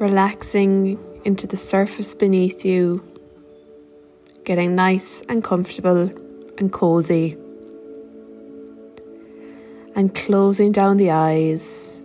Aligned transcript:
relaxing 0.00 0.98
into 1.24 1.46
the 1.46 1.56
surface 1.56 2.14
beneath 2.14 2.64
you, 2.64 3.02
getting 4.44 4.74
nice 4.74 5.22
and 5.28 5.42
comfortable 5.42 6.10
and 6.58 6.72
cozy, 6.72 7.36
and 9.94 10.14
closing 10.14 10.72
down 10.72 10.98
the 10.98 11.10
eyes, 11.10 12.04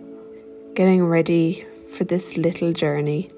getting 0.74 1.04
ready 1.04 1.66
for 1.90 2.04
this 2.04 2.36
little 2.36 2.72
journey. 2.72 3.30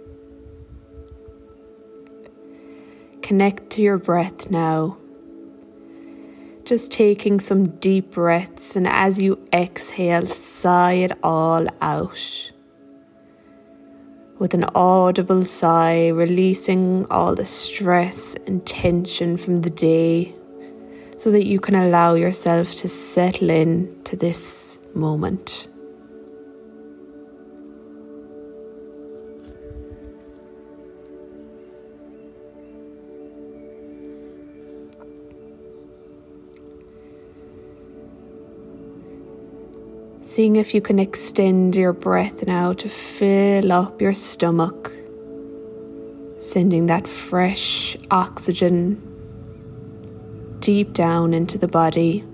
Connect 3.22 3.70
to 3.70 3.82
your 3.82 3.98
breath 3.98 4.50
now. 4.50 4.96
Just 6.64 6.92
taking 6.92 7.40
some 7.40 7.68
deep 7.78 8.12
breaths, 8.12 8.76
and 8.76 8.86
as 8.86 9.20
you 9.20 9.38
exhale, 9.52 10.26
sigh 10.26 10.94
it 10.94 11.12
all 11.22 11.66
out. 11.82 12.52
With 14.38 14.52
an 14.52 14.64
audible 14.74 15.44
sigh, 15.44 16.08
releasing 16.08 17.06
all 17.10 17.34
the 17.34 17.44
stress 17.44 18.34
and 18.46 18.66
tension 18.66 19.36
from 19.36 19.58
the 19.58 19.70
day 19.70 20.34
so 21.16 21.30
that 21.30 21.46
you 21.46 21.60
can 21.60 21.76
allow 21.76 22.14
yourself 22.14 22.74
to 22.76 22.88
settle 22.88 23.50
in 23.50 23.96
to 24.04 24.16
this 24.16 24.80
moment. 24.94 25.68
Seeing 40.34 40.56
if 40.56 40.74
you 40.74 40.80
can 40.80 40.98
extend 40.98 41.76
your 41.76 41.92
breath 41.92 42.44
now 42.44 42.72
to 42.72 42.88
fill 42.88 43.70
up 43.70 44.02
your 44.02 44.14
stomach, 44.14 44.90
sending 46.38 46.86
that 46.86 47.06
fresh 47.06 47.96
oxygen 48.10 49.00
deep 50.58 50.92
down 50.92 51.34
into 51.34 51.56
the 51.56 51.68
body. 51.68 52.24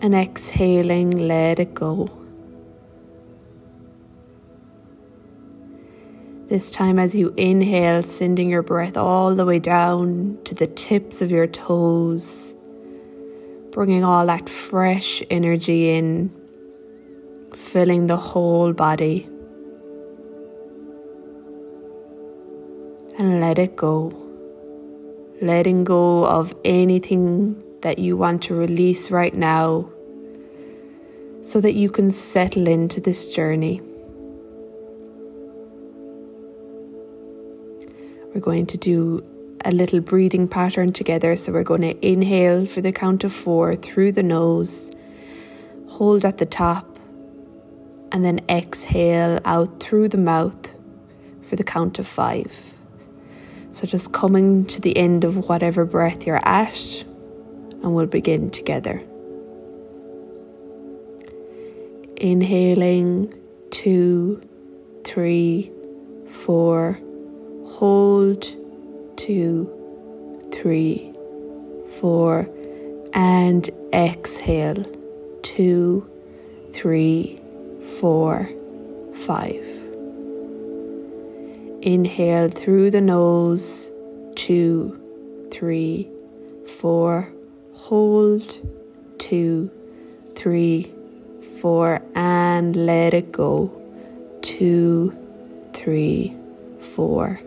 And 0.00 0.14
exhaling, 0.14 1.12
let 1.12 1.58
it 1.58 1.72
go. 1.72 2.10
This 6.48 6.70
time, 6.70 6.98
as 6.98 7.14
you 7.14 7.32
inhale, 7.38 8.02
sending 8.02 8.50
your 8.50 8.62
breath 8.62 8.98
all 8.98 9.34
the 9.34 9.46
way 9.46 9.58
down 9.58 10.36
to 10.44 10.54
the 10.54 10.66
tips 10.66 11.22
of 11.22 11.30
your 11.30 11.46
toes 11.46 12.54
bringing 13.70 14.04
all 14.04 14.26
that 14.26 14.48
fresh 14.48 15.22
energy 15.30 15.90
in, 15.90 16.30
filling 17.54 18.06
the 18.06 18.16
whole 18.16 18.72
body. 18.72 19.28
And 23.18 23.40
let 23.40 23.58
it 23.58 23.76
go. 23.76 24.16
Letting 25.42 25.84
go 25.84 26.26
of 26.26 26.54
anything 26.64 27.62
that 27.82 27.98
you 27.98 28.16
want 28.16 28.42
to 28.42 28.54
release 28.54 29.10
right 29.10 29.34
now 29.34 29.90
so 31.42 31.60
that 31.60 31.74
you 31.74 31.90
can 31.90 32.10
settle 32.10 32.66
into 32.66 33.00
this 33.00 33.26
journey. 33.26 33.80
We're 38.34 38.40
going 38.40 38.66
to 38.66 38.76
do 38.76 39.24
a 39.64 39.70
little 39.70 40.00
breathing 40.00 40.48
pattern 40.48 40.92
together. 40.92 41.36
So 41.36 41.52
we're 41.52 41.62
going 41.62 41.82
to 41.82 42.06
inhale 42.06 42.66
for 42.66 42.80
the 42.80 42.92
count 42.92 43.24
of 43.24 43.32
four 43.32 43.74
through 43.76 44.12
the 44.12 44.22
nose, 44.22 44.90
hold 45.88 46.24
at 46.24 46.38
the 46.38 46.46
top, 46.46 46.98
and 48.12 48.24
then 48.24 48.40
exhale 48.48 49.40
out 49.44 49.80
through 49.80 50.08
the 50.08 50.18
mouth 50.18 50.74
for 51.42 51.56
the 51.56 51.64
count 51.64 51.98
of 51.98 52.06
five. 52.06 52.74
So 53.72 53.86
just 53.86 54.12
coming 54.12 54.64
to 54.66 54.80
the 54.80 54.96
end 54.96 55.24
of 55.24 55.48
whatever 55.48 55.84
breath 55.84 56.26
you're 56.26 56.46
at, 56.48 57.04
and 57.82 57.94
we'll 57.94 58.06
begin 58.06 58.50
together. 58.50 59.02
Inhaling 62.16 63.32
two, 63.70 64.42
three, 65.04 65.70
four, 66.26 66.98
hold 67.66 68.44
two, 69.20 69.68
three, 70.50 71.12
four, 72.00 72.48
and 73.12 73.68
exhale 73.92 74.82
two, 75.42 76.08
three, 76.72 77.38
four, 77.98 78.48
five. 79.12 79.68
Inhale 81.82 82.48
through 82.48 82.90
the 82.90 83.02
nose 83.02 83.90
two, 84.36 84.98
three, 85.50 86.08
four, 86.66 87.30
hold 87.74 88.58
two, 89.18 89.70
three, 90.34 90.90
four, 91.60 92.00
and 92.14 92.74
let 92.74 93.12
it 93.12 93.32
go 93.32 93.70
two, 94.40 95.14
three, 95.74 96.34
four, 96.80 97.38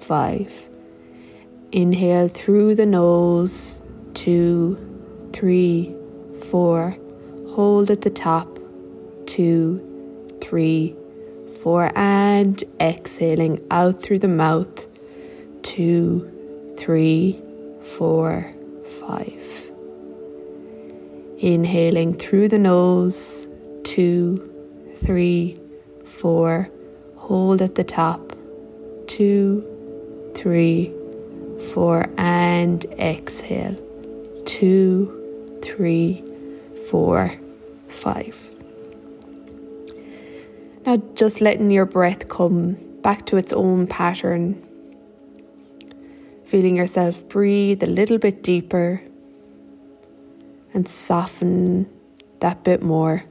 five. 0.00 0.68
Inhale 1.70 2.28
through 2.28 2.76
the 2.76 2.86
nose, 2.86 3.82
two, 4.14 4.78
three, 5.34 5.94
four. 6.44 6.96
Hold 7.50 7.90
at 7.90 8.00
the 8.00 8.10
top, 8.10 8.58
two, 9.26 9.78
three, 10.40 10.96
four. 11.62 11.92
And 11.94 12.64
exhaling 12.80 13.60
out 13.70 14.00
through 14.00 14.20
the 14.20 14.28
mouth, 14.28 14.86
two, 15.62 16.72
three, 16.78 17.38
four, 17.82 18.54
five. 19.00 19.70
Inhaling 21.38 22.14
through 22.16 22.48
the 22.48 22.58
nose, 22.58 23.46
two, 23.84 24.50
three, 25.04 25.60
four. 26.06 26.70
Hold 27.16 27.60
at 27.60 27.74
the 27.74 27.84
top, 27.84 28.32
two, 29.06 29.62
three, 30.34 30.94
four, 31.58 32.08
and 32.16 32.84
exhale. 32.98 33.76
Two, 34.44 35.58
three, 35.62 36.24
four, 36.88 37.38
five. 37.88 38.54
Now, 40.86 40.96
just 41.14 41.40
letting 41.40 41.70
your 41.70 41.84
breath 41.84 42.28
come 42.28 42.76
back 43.02 43.26
to 43.26 43.36
its 43.36 43.52
own 43.52 43.86
pattern. 43.86 44.64
Feeling 46.44 46.76
yourself 46.76 47.28
breathe 47.28 47.82
a 47.82 47.86
little 47.86 48.18
bit 48.18 48.42
deeper 48.42 49.02
and 50.72 50.88
soften 50.88 51.88
that 52.40 52.64
bit 52.64 52.82
more. 52.82 53.24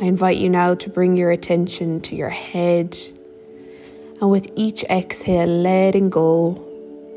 I 0.00 0.04
invite 0.04 0.36
you 0.36 0.48
now 0.48 0.76
to 0.76 0.88
bring 0.88 1.16
your 1.16 1.32
attention 1.32 2.00
to 2.02 2.14
your 2.14 2.28
head, 2.28 2.96
and 4.20 4.30
with 4.30 4.46
each 4.54 4.84
exhale, 4.84 5.48
letting 5.48 6.08
go 6.08 6.64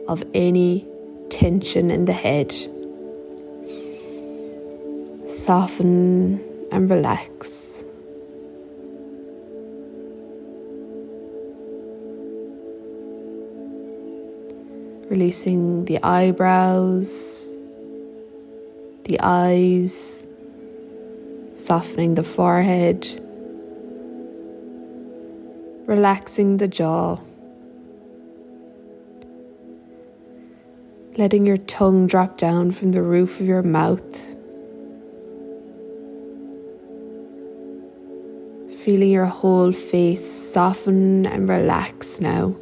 of 0.08 0.24
any 0.34 0.88
tension 1.30 1.92
in 1.92 2.06
the 2.06 2.14
head. 2.14 2.52
Soften 5.30 6.44
and 6.72 6.90
relax. 6.90 7.84
Releasing 15.08 15.86
the 15.86 16.00
eyebrows, 16.02 17.54
the 19.04 19.20
eyes 19.22 20.26
softening 21.66 22.16
the 22.16 22.24
forehead, 22.24 23.08
relaxing 25.86 26.58
the 26.58 26.68
jaw, 26.68 27.18
letting 31.18 31.46
your 31.46 31.58
tongue 31.58 32.08
drop 32.08 32.38
down 32.38 32.72
from 32.72 32.92
the 32.92 33.02
roof 33.02 33.40
of 33.40 33.46
your 33.46 33.62
mouth. 33.62 34.26
Feeling 38.80 39.12
your 39.12 39.26
whole 39.26 39.72
face 39.72 40.26
soften 40.26 41.28
and 41.28 41.48
relax 41.48 42.20
now. 42.20 42.56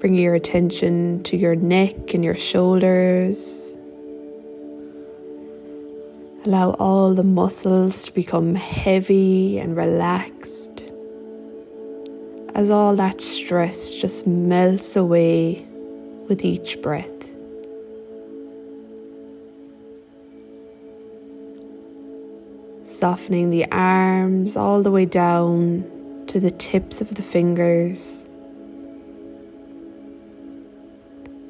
Bring 0.00 0.16
your 0.16 0.34
attention 0.34 1.22
to 1.22 1.38
your 1.38 1.56
neck 1.56 2.12
and 2.12 2.22
your 2.22 2.36
shoulders. 2.36 3.73
Allow 6.46 6.72
all 6.72 7.14
the 7.14 7.24
muscles 7.24 8.04
to 8.04 8.12
become 8.12 8.54
heavy 8.54 9.58
and 9.58 9.74
relaxed 9.74 10.92
as 12.54 12.70
all 12.70 12.94
that 12.96 13.20
stress 13.20 13.92
just 13.92 14.26
melts 14.26 14.94
away 14.94 15.66
with 16.28 16.44
each 16.44 16.80
breath. 16.82 17.34
Softening 22.84 23.50
the 23.50 23.64
arms 23.72 24.56
all 24.56 24.82
the 24.82 24.90
way 24.90 25.06
down 25.06 25.82
to 26.26 26.38
the 26.38 26.50
tips 26.50 27.00
of 27.00 27.14
the 27.14 27.22
fingers. 27.22 28.28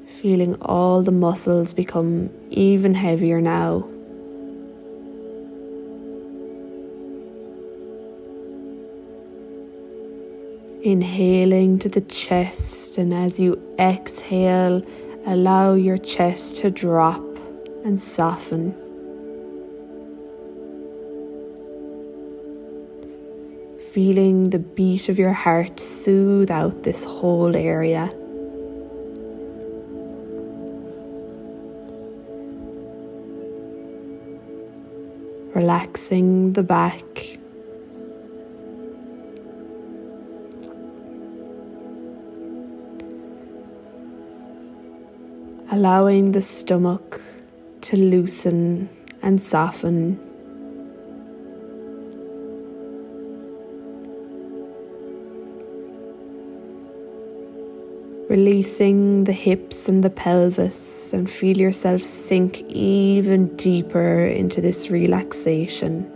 Feeling 0.07 0.55
all 0.63 1.03
the 1.03 1.13
muscles 1.13 1.75
become 1.75 2.31
even 2.51 2.95
heavier 2.95 3.41
now. 3.41 3.89
Inhaling 10.85 11.79
to 11.79 11.89
the 11.89 12.03
chest, 12.03 12.99
and 12.99 13.15
as 13.15 13.41
you 13.41 13.59
exhale, 13.79 14.83
allow 15.25 15.73
your 15.73 15.97
chest 15.97 16.59
to 16.59 16.71
drop 16.71 17.25
and 17.87 17.99
soften. 17.99 18.75
Feeling 23.93 24.51
the 24.51 24.59
beat 24.59 25.09
of 25.09 25.19
your 25.19 25.33
heart 25.33 25.81
soothe 25.81 26.51
out 26.51 26.83
this 26.83 27.03
whole 27.03 27.57
area. 27.57 28.13
Relaxing 35.55 36.53
the 36.53 36.63
back 36.63 37.39
allowing 45.75 46.31
the 46.31 46.41
stomach 46.41 47.21
to 47.81 47.97
loosen 47.97 48.89
and 49.23 49.43
soften. 49.43 50.17
Releasing 58.31 59.25
the 59.25 59.33
hips 59.33 59.89
and 59.89 60.05
the 60.05 60.11
pelvis, 60.11 61.13
and 61.13 61.29
feel 61.29 61.57
yourself 61.59 62.03
sink 62.03 62.61
even 62.69 63.57
deeper 63.57 64.27
into 64.27 64.61
this 64.61 64.91
relaxation. 64.93 66.09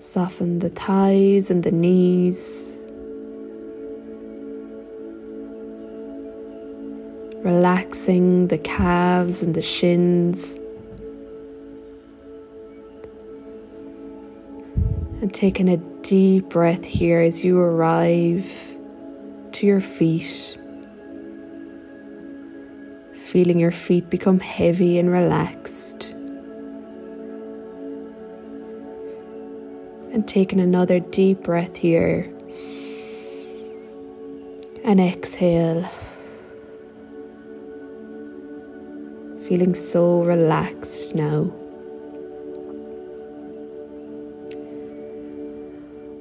Soften 0.00 0.58
the 0.58 0.70
thighs 0.70 1.52
and 1.52 1.62
the 1.62 1.70
knees. 1.70 2.76
Relaxing 7.42 8.46
the 8.48 8.58
calves 8.58 9.42
and 9.42 9.54
the 9.54 9.62
shins. 9.62 10.56
And 15.20 15.32
taking 15.32 15.68
a 15.68 15.76
deep 16.02 16.48
breath 16.48 16.84
here 16.84 17.20
as 17.20 17.44
you 17.44 17.58
arrive 17.58 18.76
to 19.52 19.66
your 19.66 19.80
feet. 19.80 20.58
Feeling 23.14 23.58
your 23.58 23.70
feet 23.70 24.08
become 24.10 24.40
heavy 24.40 24.98
and 24.98 25.10
relaxed. 25.10 26.10
And 30.12 30.28
taking 30.28 30.60
another 30.60 31.00
deep 31.00 31.42
breath 31.42 31.76
here. 31.76 32.32
And 34.84 35.00
exhale. 35.00 35.90
Feeling 39.46 39.74
so 39.74 40.22
relaxed 40.22 41.14
now. 41.14 41.50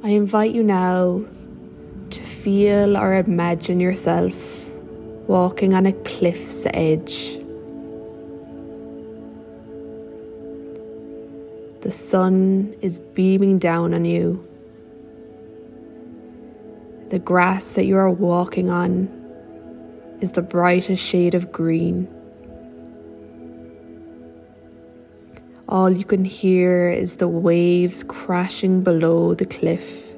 I 0.04 0.10
invite 0.10 0.52
you 0.52 0.64
now 0.64 1.24
to 2.10 2.24
feel 2.24 2.98
or 2.98 3.14
imagine 3.14 3.80
yourself 3.80 4.70
walking 5.28 5.76
on 5.76 5.86
a 5.86 5.94
cliff's 5.94 6.66
edge. 6.74 7.38
The 11.82 11.92
sun 11.92 12.76
is 12.82 12.98
beaming 13.00 13.60
down 13.60 13.94
on 13.94 14.06
you. 14.06 14.48
The 17.10 17.20
grass 17.20 17.74
that 17.74 17.86
you 17.86 17.98
are 17.98 18.10
walking 18.10 18.72
on 18.72 19.08
is 20.22 20.32
the 20.32 20.42
brightest 20.42 21.04
shade 21.04 21.36
of 21.36 21.52
green. 21.52 22.08
All 25.72 25.90
you 25.90 26.04
can 26.04 26.26
hear 26.26 26.90
is 26.90 27.16
the 27.16 27.30
waves 27.30 28.04
crashing 28.04 28.82
below 28.82 29.34
the 29.34 29.46
cliff. 29.46 30.14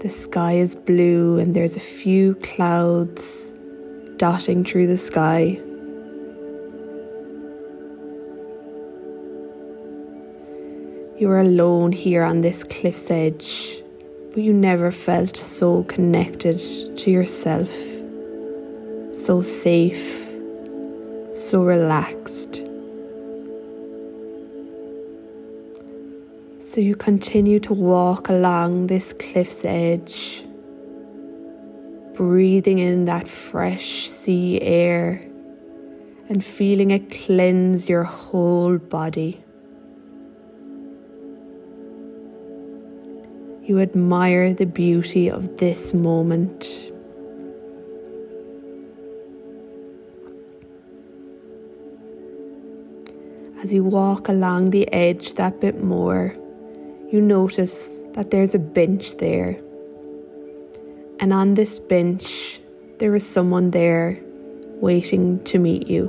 The 0.00 0.08
sky 0.08 0.54
is 0.54 0.74
blue 0.74 1.38
and 1.38 1.54
there's 1.54 1.76
a 1.76 1.80
few 1.80 2.34
clouds 2.42 3.54
dotting 4.16 4.64
through 4.64 4.88
the 4.88 4.98
sky. 4.98 5.60
You 11.20 11.30
are 11.30 11.40
alone 11.40 11.92
here 11.92 12.24
on 12.24 12.40
this 12.40 12.64
cliff's 12.64 13.12
edge, 13.12 13.80
but 14.30 14.42
you 14.42 14.52
never 14.52 14.90
felt 14.90 15.36
so 15.36 15.84
connected 15.84 16.58
to 16.96 17.12
yourself, 17.12 17.70
so 19.12 19.40
safe 19.40 20.27
so 21.38 21.62
relaxed. 21.62 22.56
So 26.60 26.80
you 26.80 26.96
continue 26.96 27.60
to 27.60 27.72
walk 27.72 28.28
along 28.28 28.88
this 28.88 29.12
cliff's 29.12 29.64
edge, 29.64 30.44
breathing 32.14 32.78
in 32.78 33.04
that 33.04 33.28
fresh 33.28 34.08
sea 34.08 34.60
air 34.60 35.24
and 36.28 36.44
feeling 36.44 36.90
it 36.90 37.10
cleanse 37.10 37.88
your 37.88 38.04
whole 38.04 38.76
body. 38.78 39.42
You 43.62 43.80
admire 43.80 44.52
the 44.54 44.66
beauty 44.66 45.30
of 45.30 45.58
this 45.58 45.94
moment. 45.94 46.92
As 53.60 53.72
you 53.72 53.82
walk 53.82 54.28
along 54.28 54.70
the 54.70 54.86
edge 54.92 55.34
that 55.34 55.60
bit 55.60 55.82
more, 55.82 56.36
you 57.10 57.20
notice 57.20 58.04
that 58.12 58.30
there's 58.30 58.54
a 58.54 58.58
bench 58.58 59.16
there. 59.16 59.60
And 61.18 61.32
on 61.32 61.54
this 61.54 61.80
bench, 61.80 62.60
there 62.98 63.16
is 63.16 63.28
someone 63.28 63.72
there 63.72 64.20
waiting 64.80 65.42
to 65.42 65.58
meet 65.58 65.88
you. 65.88 66.06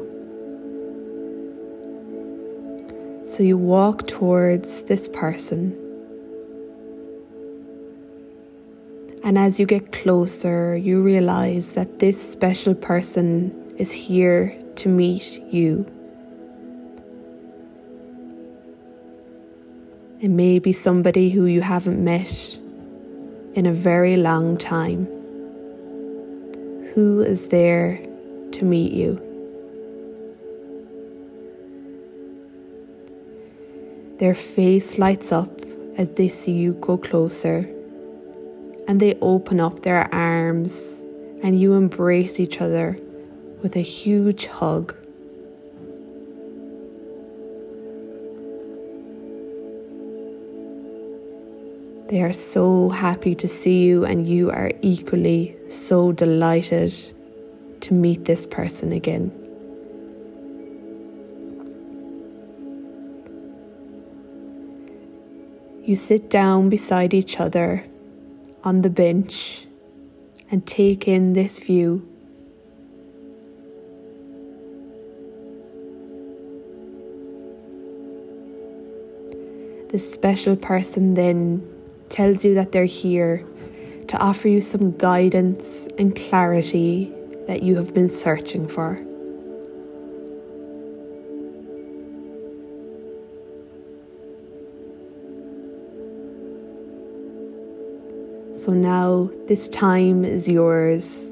So 3.25 3.41
you 3.41 3.58
walk 3.58 4.08
towards 4.08 4.84
this 4.84 5.08
person. 5.08 5.75
And 9.24 9.39
as 9.39 9.60
you 9.60 9.65
get 9.65 9.91
closer, 9.91 10.75
you 10.75 11.01
realize 11.01 11.72
that 11.72 11.98
this 11.98 12.22
special 12.32 12.75
person 12.75 13.74
is 13.77 13.91
here 13.91 14.56
to 14.75 14.88
meet 14.88 15.41
you. 15.51 15.88
It 20.22 20.28
may 20.28 20.60
be 20.60 20.74
somebody 20.74 21.30
who 21.30 21.46
you 21.46 21.62
haven't 21.62 22.04
met 22.04 22.58
in 23.54 23.66
a 23.66 23.72
very 23.72 24.18
long 24.18 24.58
time. 24.58 25.06
Who 26.94 27.22
is 27.22 27.48
there 27.48 28.06
to 28.52 28.66
meet 28.66 28.92
you? 28.92 29.16
Their 34.18 34.36
face 34.36 34.98
lights 34.98 35.32
up 35.32 35.62
as 35.96 36.12
they 36.12 36.28
see 36.28 36.52
you 36.52 36.74
go 36.74 36.98
closer, 36.98 37.60
and 38.90 39.00
they 39.00 39.18
open 39.22 39.62
up 39.62 39.84
their 39.84 40.14
arms, 40.14 41.06
and 41.42 41.58
you 41.58 41.76
embrace 41.76 42.42
each 42.42 42.60
other 42.60 43.00
with 43.62 43.78
a 43.78 43.82
huge 43.82 44.48
hug. 44.48 44.94
They 52.10 52.24
are 52.24 52.34
so 52.34 52.89
happy 52.89 53.36
to 53.36 53.48
see 53.48 53.84
you, 53.84 54.04
and 54.04 54.28
you 54.28 54.50
are 54.50 54.72
equally 54.82 55.56
so 55.70 56.12
delighted 56.12 56.92
to 57.82 57.94
meet 57.94 58.25
this 58.25 58.48
person 58.48 58.92
again. 58.92 59.32
You 65.86 65.96
sit 65.96 66.32
down 66.32 66.70
beside 66.70 67.13
each 67.13 67.39
other 67.39 67.86
on 68.63 68.82
the 68.82 68.89
bench 68.89 69.68
and 70.50 70.66
take 70.66 71.08
in 71.08 71.34
this 71.34 71.60
view. 71.60 72.08
This 79.89 80.12
special 80.12 80.56
person 80.56 81.13
then 81.13 81.79
tells 82.10 82.44
you 82.44 82.54
that 82.56 82.72
they're 82.72 82.86
here 82.86 83.46
to 84.08 84.18
offer 84.18 84.48
you 84.48 84.60
some 84.60 84.92
guidance 84.98 85.88
and 85.98 86.16
clarity 86.16 87.13
that 87.48 87.63
you 87.63 87.75
have 87.75 87.94
been 87.94 88.10
searching 88.10 88.68
for. 88.68 89.04
So 98.54 98.74
now 98.74 99.30
this 99.48 99.70
time 99.70 100.25
is 100.25 100.48
yours, 100.48 101.32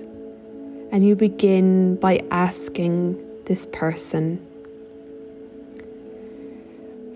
and 0.91 1.03
you 1.05 1.15
begin 1.15 1.95
by 1.95 2.23
asking 2.31 3.21
this 3.45 3.65
person 3.65 4.39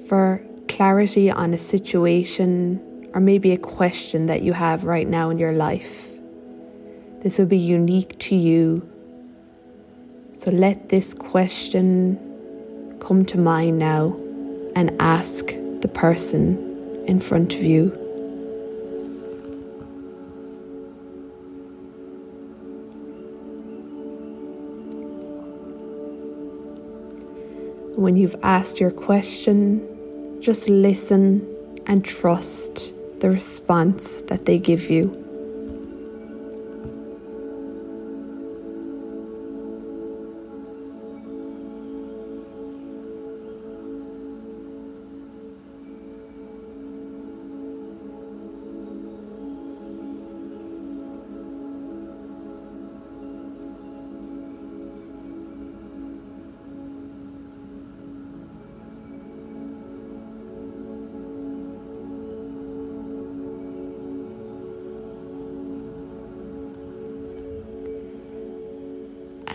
for 0.07 0.43
clarity 0.67 1.31
on 1.31 1.53
a 1.53 1.57
situation 1.57 2.81
or 3.13 3.19
maybe 3.21 3.51
a 3.51 3.57
question 3.57 4.27
that 4.27 4.41
you 4.41 4.53
have 4.53 4.85
right 4.85 5.07
now 5.07 5.29
in 5.29 5.37
your 5.37 5.53
life. 5.53 6.11
This 7.21 7.37
will 7.37 7.45
be 7.45 7.57
unique 7.57 8.17
to 8.19 8.35
you. 8.35 8.87
So 10.37 10.49
let 10.51 10.89
this 10.89 11.13
question 11.13 12.17
come 12.99 13.25
to 13.25 13.37
mind 13.37 13.77
now 13.77 14.17
and 14.75 14.95
ask 14.99 15.47
the 15.81 15.89
person 15.93 17.03
in 17.05 17.19
front 17.19 17.53
of 17.53 17.63
you. 17.63 17.89
When 27.95 28.15
you've 28.15 28.35
asked 28.41 28.79
your 28.79 28.89
question, 28.89 30.39
just 30.41 30.69
listen 30.69 31.45
and 31.85 32.03
trust 32.03 32.93
the 33.21 33.29
response 33.29 34.21
that 34.21 34.45
they 34.45 34.57
give 34.57 34.89
you. 34.89 35.20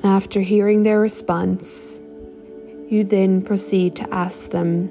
After 0.07 0.41
hearing 0.41 0.85
their 0.85 1.01
response, 1.01 2.01
you 2.89 3.03
then 3.03 3.43
proceed 3.43 3.97
to 3.97 4.15
ask 4.15 4.51
them, 4.51 4.87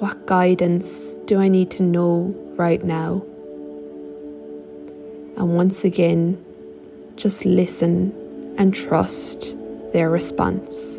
What 0.00 0.26
guidance 0.26 1.14
do 1.26 1.38
I 1.38 1.46
need 1.46 1.70
to 1.70 1.84
know 1.84 2.34
right 2.56 2.82
now? 2.82 3.22
And 5.36 5.54
once 5.54 5.84
again, 5.84 6.44
just 7.14 7.44
listen 7.44 8.12
and 8.58 8.74
trust 8.74 9.54
their 9.92 10.10
response. 10.10 10.98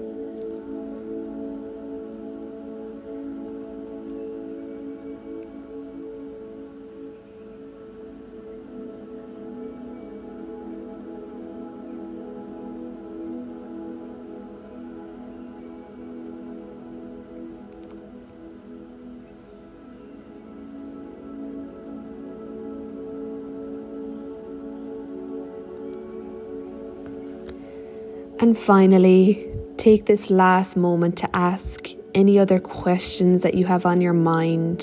And 28.56 28.64
finally, 28.64 29.46
take 29.76 30.06
this 30.06 30.30
last 30.30 30.78
moment 30.78 31.18
to 31.18 31.36
ask 31.36 31.90
any 32.14 32.40
other 32.40 32.58
questions 32.58 33.42
that 33.42 33.56
you 33.56 33.66
have 33.66 33.86
on 33.86 34.00
your 34.00 34.14
mind 34.14 34.82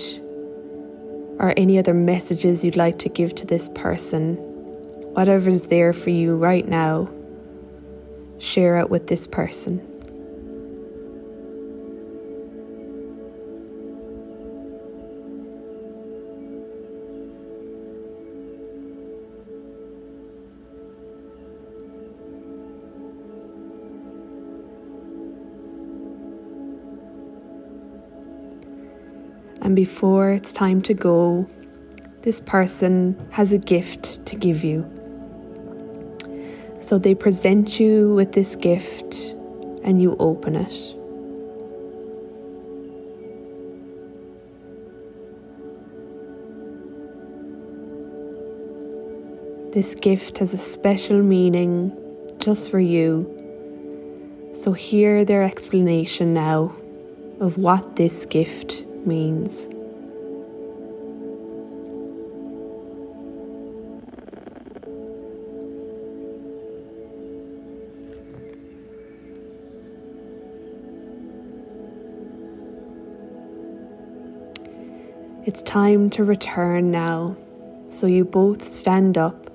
or 1.39 1.55
any 1.57 1.79
other 1.79 1.95
messages 1.95 2.63
you'd 2.63 2.77
like 2.77 2.99
to 2.99 3.09
give 3.09 3.35
to 3.37 3.47
this 3.47 3.71
person. 3.75 4.35
Whatever's 5.15 5.63
there 5.63 5.95
for 5.95 6.11
you 6.11 6.37
right 6.37 6.69
now, 6.69 7.09
share 8.37 8.77
it 8.77 8.91
with 8.91 9.07
this 9.07 9.27
person. 9.27 9.81
And 29.63 29.77
before 29.77 30.31
it's 30.33 30.53
time 30.53 30.83
to 30.83 30.93
go, 30.93 31.49
this 32.23 32.41
person 32.41 33.17
has 33.31 33.53
a 33.53 33.59
gift 33.59 34.27
to 34.27 34.35
give 34.35 34.65
you. 34.65 34.85
So 36.79 36.99
they 36.99 37.15
present 37.15 37.79
you 37.79 38.13
with 38.13 38.33
this 38.33 38.57
gift 38.57 39.15
and 39.85 40.03
you 40.03 40.17
open 40.19 40.57
it. 40.57 40.97
This 49.73 49.95
gift 49.95 50.39
has 50.39 50.53
a 50.53 50.59
special 50.59 51.23
meaning 51.23 51.97
just 52.41 52.69
for 52.69 52.81
you. 52.81 53.29
So, 54.53 54.73
hear 54.73 55.25
their 55.25 55.45
explanation 55.45 56.35
now 56.35 56.75
of 57.41 57.57
what 57.57 57.97
this 57.97 58.27
gift 58.27 58.85
means. 59.07 59.69
It's 75.45 75.61
time 75.63 76.09
to 76.11 76.25
return 76.25 76.91
now, 76.91 77.37
so 77.89 78.07
you 78.07 78.25
both 78.25 78.63
stand 78.63 79.19
up 79.19 79.51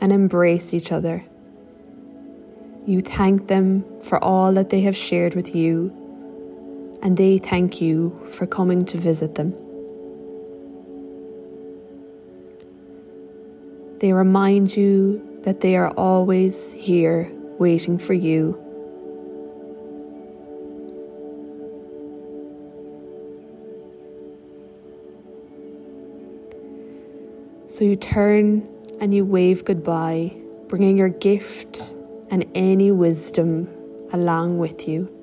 and 0.00 0.12
embrace 0.12 0.72
each 0.72 0.92
other. 0.92 1.24
You 2.86 3.00
thank 3.00 3.48
them 3.48 3.84
for 4.02 4.22
all 4.22 4.52
that 4.52 4.70
they 4.70 4.80
have 4.82 4.96
shared 4.96 5.34
with 5.34 5.54
you 5.54 6.07
and 7.02 7.16
they 7.16 7.38
thank 7.38 7.80
you 7.80 8.18
for 8.32 8.46
coming 8.46 8.84
to 8.86 8.98
visit 8.98 9.34
them. 9.34 9.54
They 14.00 14.12
remind 14.12 14.76
you 14.76 15.40
that 15.42 15.60
they 15.60 15.76
are 15.76 15.90
always 15.90 16.72
here 16.72 17.30
waiting 17.58 17.98
for 17.98 18.14
you. 18.14 18.64
So 27.66 27.84
you 27.84 27.96
turn 27.96 28.66
and 29.00 29.14
you 29.14 29.24
wave 29.24 29.64
goodbye, 29.64 30.36
bringing 30.68 30.96
your 30.96 31.08
gift 31.08 31.92
and 32.30 32.44
any 32.54 32.90
wisdom 32.90 33.68
along 34.12 34.58
with 34.58 34.88
you. 34.88 35.17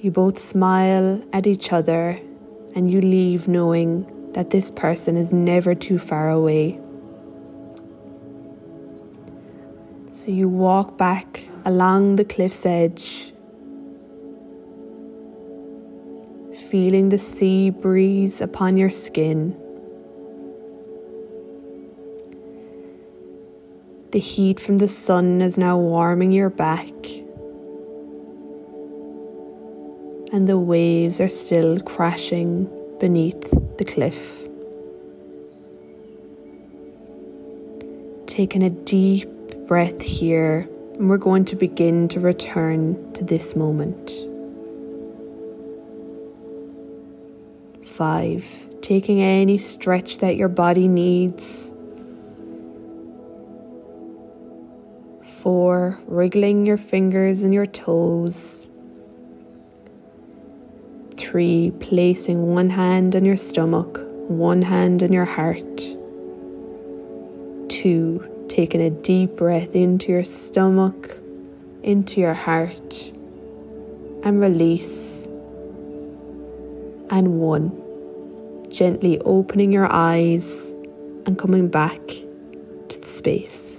You 0.00 0.12
both 0.12 0.38
smile 0.38 1.20
at 1.32 1.48
each 1.48 1.72
other 1.72 2.20
and 2.76 2.88
you 2.88 3.00
leave 3.00 3.48
knowing 3.48 4.06
that 4.32 4.50
this 4.50 4.70
person 4.70 5.16
is 5.16 5.32
never 5.32 5.74
too 5.74 5.98
far 5.98 6.30
away. 6.30 6.78
So 10.12 10.30
you 10.30 10.48
walk 10.48 10.96
back 10.96 11.42
along 11.64 12.14
the 12.14 12.24
cliff's 12.24 12.64
edge, 12.64 13.32
feeling 16.70 17.08
the 17.08 17.18
sea 17.18 17.70
breeze 17.70 18.40
upon 18.40 18.76
your 18.76 18.90
skin. 18.90 19.56
The 24.12 24.20
heat 24.20 24.60
from 24.60 24.78
the 24.78 24.88
sun 24.88 25.42
is 25.42 25.58
now 25.58 25.76
warming 25.76 26.30
your 26.30 26.50
back, 26.50 26.94
and 30.32 30.46
the 30.46 30.58
waves 30.58 31.20
are 31.20 31.28
still 31.28 31.80
crashing 31.80 32.68
beneath 33.00 33.40
the 33.78 33.84
cliff. 33.84 34.46
Taking 38.26 38.62
a 38.62 38.70
deep 38.70 39.28
breath 39.66 40.02
here, 40.02 40.68
and 40.94 41.08
we're 41.08 41.16
going 41.16 41.44
to 41.46 41.56
begin 41.56 42.08
to 42.08 42.20
return 42.20 43.12
to 43.14 43.24
this 43.24 43.56
moment. 43.56 44.12
Five, 47.84 48.44
taking 48.80 49.20
any 49.20 49.58
stretch 49.58 50.18
that 50.18 50.36
your 50.36 50.48
body 50.48 50.88
needs. 50.88 51.72
Four, 55.24 55.98
wriggling 56.06 56.66
your 56.66 56.76
fingers 56.76 57.42
and 57.42 57.54
your 57.54 57.66
toes. 57.66 58.67
Three, 61.28 61.72
placing 61.72 62.54
one 62.54 62.70
hand 62.70 63.14
on 63.14 63.22
your 63.22 63.36
stomach, 63.36 64.00
one 64.28 64.62
hand 64.62 65.02
on 65.02 65.12
your 65.12 65.26
heart. 65.26 65.76
Two, 67.68 68.26
taking 68.48 68.80
a 68.80 68.88
deep 68.88 69.36
breath 69.36 69.76
into 69.76 70.10
your 70.10 70.24
stomach, 70.24 71.18
into 71.82 72.18
your 72.18 72.32
heart, 72.32 73.12
and 74.22 74.40
release. 74.40 75.26
And 77.10 77.38
one, 77.38 77.72
gently 78.70 79.20
opening 79.20 79.70
your 79.70 79.92
eyes 79.92 80.70
and 81.26 81.38
coming 81.38 81.68
back 81.68 82.00
to 82.88 82.98
the 82.98 83.06
space. 83.06 83.77